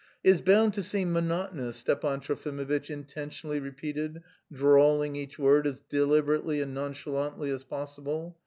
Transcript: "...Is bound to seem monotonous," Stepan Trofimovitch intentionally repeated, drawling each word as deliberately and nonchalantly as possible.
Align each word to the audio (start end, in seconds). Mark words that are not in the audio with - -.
"...Is 0.31 0.41
bound 0.41 0.73
to 0.73 0.81
seem 0.81 1.13
monotonous," 1.13 1.77
Stepan 1.77 2.21
Trofimovitch 2.21 2.89
intentionally 2.89 3.59
repeated, 3.59 4.23
drawling 4.51 5.15
each 5.15 5.37
word 5.37 5.67
as 5.67 5.79
deliberately 5.89 6.59
and 6.59 6.73
nonchalantly 6.73 7.51
as 7.51 7.63
possible. 7.63 8.35